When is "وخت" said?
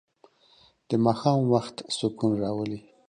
1.53-1.75